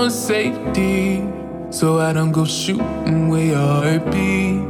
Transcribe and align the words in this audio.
my 0.00 0.08
safety. 0.08 1.22
So 1.70 1.98
I 1.98 2.14
don't 2.14 2.32
go 2.32 2.44
shooting 2.46 3.28
where 3.28 3.48
your 3.54 3.66
heart 3.74 4.04
be. 4.10 4.64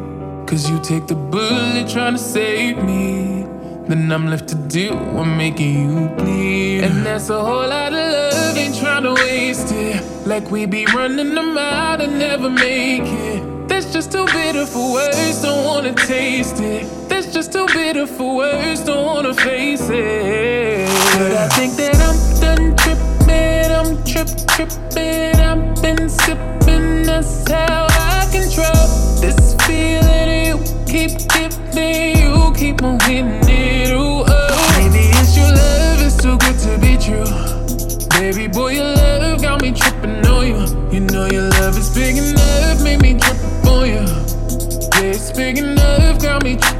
Cause 0.49 0.69
you 0.69 0.81
take 0.81 1.07
the 1.07 1.15
bullet 1.15 1.89
trying 1.89 2.15
to 2.15 2.19
save 2.19 2.77
me. 2.83 3.47
Then 3.87 4.11
I'm 4.11 4.27
left 4.29 4.49
to 4.49 4.57
do 4.57 4.89
I'm 5.21 5.37
making 5.37 5.73
you 5.83 6.09
bleed. 6.19 6.83
And 6.83 7.07
that's 7.07 7.31
a 7.31 7.41
whole 7.49 7.69
lot 7.77 7.93
of 7.93 8.07
love, 8.17 8.57
ain't 8.57 8.77
trying 8.77 9.05
to 9.05 9.15
waste 9.15 9.71
it. 9.71 9.99
Like 10.27 10.51
we 10.51 10.67
be 10.67 10.85
running 10.87 11.35
them 11.37 11.57
out 11.57 12.01
and 12.01 12.19
never 12.19 12.51
make 12.51 13.09
it. 13.29 13.69
That's 13.69 13.93
just 13.93 14.11
too 14.11 14.27
bitter 14.27 14.67
for 14.67 14.95
words, 14.95 15.43
don't 15.43 15.65
wanna 15.65 15.95
taste 15.95 16.59
it. 16.59 16.83
That's 17.09 17.33
just 17.33 17.53
too 17.53 17.67
bitter 17.67 18.07
for 18.07 18.37
words, 18.43 18.81
don't 18.81 19.07
wanna 19.07 19.35
face 19.35 19.89
it. 19.91 20.20
How 27.51 27.87
I 27.91 28.29
control 28.31 28.87
this 29.21 29.55
feeling. 29.67 30.47
You 30.47 30.57
keep 30.87 31.29
giving, 31.29 32.17
you 32.19 32.53
keep 32.55 32.83
on 32.83 32.99
hitting 33.01 33.41
it. 33.45 33.91
Ooh, 33.93 34.25
oh. 34.27 34.77
Maybe 34.79 35.11
it's 35.19 35.37
your 35.37 35.51
love, 35.51 36.01
it's 36.01 36.17
too 36.17 36.39
good 36.39 36.59
to 36.65 36.79
be 36.79 36.97
true. 36.97 37.27
Baby 38.19 38.47
boy, 38.49 38.75
your 38.75 38.95
love 38.95 39.43
got 39.43 39.63
me 39.63 39.73
tripping 39.73 40.25
on 40.27 40.47
you. 40.47 40.91
You 40.93 41.01
know 41.01 41.27
your 41.27 41.49
love 41.61 41.77
is 41.77 41.95
big 41.95 42.17
enough, 42.17 42.83
make 42.83 43.01
me 43.01 43.19
trip 43.19 43.37
on 43.67 43.89
you. 43.89 44.05
Yeah, 45.01 45.13
it's 45.15 45.31
big 45.33 45.59
enough, 45.59 46.21
got 46.21 46.45
me 46.45 46.57
tripping 46.57 46.80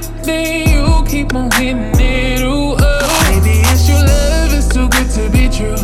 giving, 0.00 0.68
you 0.68 1.04
keep 1.06 1.34
on 1.34 1.50
hitting 1.52 1.92
it. 1.94 2.40
Ooh, 2.42 2.76
oh. 2.78 3.26
Maybe 3.30 3.60
it's 3.68 3.88
your 3.88 3.98
love, 3.98 4.52
it's 4.52 4.68
too 4.68 4.88
good 4.88 5.10
to 5.16 5.28
be 5.30 5.48
true. 5.48 5.76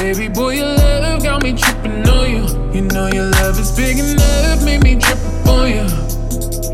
Baby 0.00 0.28
boy, 0.28 0.54
your 0.54 0.74
love 0.76 1.22
got 1.22 1.42
me 1.42 1.52
tripping 1.52 2.08
on 2.08 2.30
you. 2.30 2.72
You 2.72 2.82
know 2.82 3.08
your 3.08 3.26
love 3.26 3.58
is 3.58 3.72
big 3.72 3.98
enough, 3.98 4.64
make 4.64 4.82
me 4.82 4.96
trip 4.96 5.18
on 5.46 5.68
you. 5.68 5.86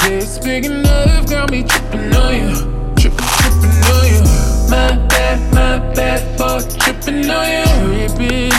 Yeah, 0.04 0.20
it's 0.22 0.38
big 0.38 0.64
enough, 0.66 1.28
got 1.28 1.50
me 1.50 1.62
tripping 1.62 2.14
on 2.14 2.34
you. 2.34 2.54
Tripping, 2.96 3.26
tripping 3.38 3.76
on 3.92 4.04
you. 4.06 4.22
My 4.70 4.96
bad, 5.08 5.38
my 5.54 5.94
bad 5.94 6.20
for 6.38 6.60
tripping 6.78 7.28
on 7.30 7.46
you. 7.50 8.08
Tripping 8.08 8.55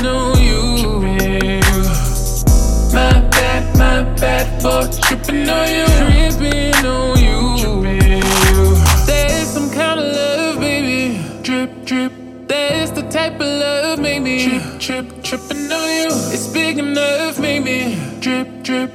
Trip, 14.87 15.05
trip, 15.05 15.21
tripping 15.21 15.69
on 15.69 15.89
you. 15.97 16.07
It's 16.31 16.47
big 16.47 16.79
enough, 16.79 17.37
maybe. 17.39 17.99
Drip, 18.21 18.63
drip. 18.63 18.89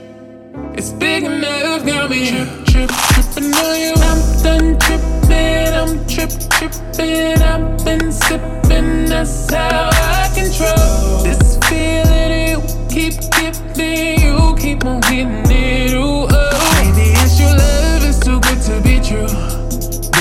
It's 0.73 0.91
big 0.91 1.25
enough, 1.25 1.85
got 1.85 2.09
me. 2.09 2.31
Trip, 2.31 2.65
trip, 2.65 2.91
tripping 3.13 3.53
on 3.53 3.79
you. 3.79 3.93
I'm 3.97 4.43
done 4.43 4.79
tripping, 4.79 5.75
I'm 5.75 6.07
trip, 6.07 6.31
tripping. 6.49 7.43
I've 7.43 7.85
been 7.85 8.11
sipping, 8.11 9.05
that's 9.05 9.53
how 9.53 9.91
I 9.93 10.31
control 10.35 11.25
this 11.25 11.59
feeling. 11.69 12.49
You 12.49 12.63
keep 12.89 13.21
giving, 13.37 14.19
you 14.19 14.57
keep 14.57 14.87
on 14.87 15.03
hitting 15.03 15.45
it. 15.45 15.93
Ooh, 15.93 16.27
oh. 16.27 16.81
Maybe 16.81 17.11
it's 17.21 17.39
your 17.39 17.51
love, 17.51 18.03
it's 18.03 18.19
too 18.19 18.41
good 18.41 18.63
to 18.63 18.81
be 18.81 18.99
true. 18.99 19.29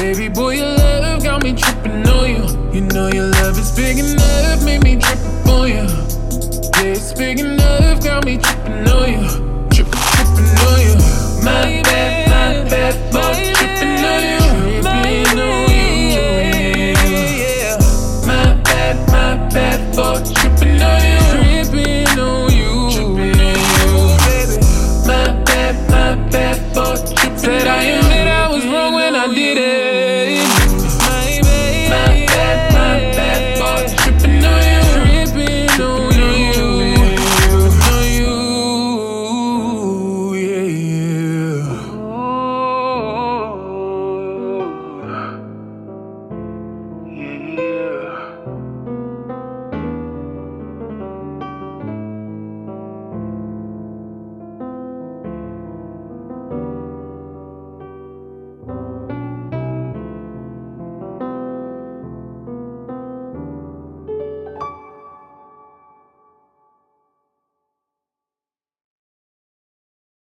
Baby 0.02 0.28
boy, 0.28 0.56
your 0.56 0.76
love 0.76 1.24
got 1.24 1.42
me 1.42 1.54
tripping 1.54 2.06
on 2.10 2.30
you. 2.30 2.72
You 2.74 2.82
know 2.88 3.08
your 3.08 3.31
love 3.72 3.78
big 3.78 4.00
enough, 4.00 4.64
make 4.64 4.84
me 4.84 4.98
trip 4.98 5.20
on 5.48 5.68
you. 5.68 5.76
Yeah, 5.76 6.94
it's 6.94 7.14
big 7.14 7.40
enough, 7.40 8.04
got 8.04 8.26
me 8.26 8.38
tripping 8.38 8.88
on 8.88 9.12
you. 9.12 9.70
Tripping, 9.72 10.02
tripping 10.12 10.50
on 10.68 10.82
you. 10.82 11.44
My 11.44 11.82
Mm-hmm. 47.12 47.71